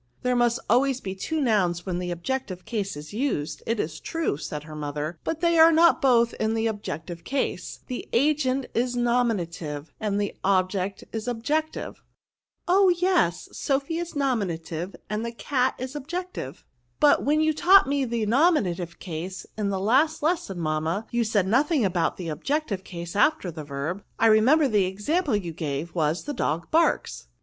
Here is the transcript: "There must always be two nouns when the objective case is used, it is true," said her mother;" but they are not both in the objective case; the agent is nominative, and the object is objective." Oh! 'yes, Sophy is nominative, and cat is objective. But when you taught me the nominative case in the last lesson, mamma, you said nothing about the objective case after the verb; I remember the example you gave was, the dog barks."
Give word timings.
"There 0.23 0.35
must 0.35 0.59
always 0.67 0.99
be 0.99 1.13
two 1.13 1.39
nouns 1.39 1.85
when 1.85 1.99
the 1.99 2.09
objective 2.09 2.65
case 2.65 2.97
is 2.97 3.13
used, 3.13 3.61
it 3.67 3.79
is 3.79 3.99
true," 3.99 4.35
said 4.35 4.63
her 4.63 4.75
mother;" 4.75 5.19
but 5.23 5.41
they 5.41 5.59
are 5.59 5.71
not 5.71 6.01
both 6.01 6.33
in 6.39 6.55
the 6.55 6.65
objective 6.65 7.23
case; 7.23 7.81
the 7.85 8.09
agent 8.11 8.65
is 8.73 8.95
nominative, 8.95 9.91
and 9.99 10.19
the 10.19 10.33
object 10.43 11.03
is 11.11 11.27
objective." 11.27 12.01
Oh! 12.67 12.89
'yes, 12.89 13.47
Sophy 13.51 13.99
is 13.99 14.15
nominative, 14.15 14.95
and 15.07 15.23
cat 15.37 15.75
is 15.77 15.95
objective. 15.95 16.65
But 16.99 17.23
when 17.23 17.39
you 17.39 17.53
taught 17.53 17.85
me 17.87 18.03
the 18.03 18.25
nominative 18.25 18.97
case 18.97 19.45
in 19.55 19.69
the 19.69 19.79
last 19.79 20.23
lesson, 20.23 20.59
mamma, 20.59 21.05
you 21.11 21.23
said 21.23 21.45
nothing 21.47 21.85
about 21.85 22.17
the 22.17 22.29
objective 22.29 22.83
case 22.83 23.15
after 23.15 23.51
the 23.51 23.63
verb; 23.63 24.03
I 24.17 24.25
remember 24.25 24.67
the 24.67 24.85
example 24.85 25.35
you 25.35 25.53
gave 25.53 25.93
was, 25.93 26.23
the 26.23 26.33
dog 26.33 26.71
barks." 26.71 27.27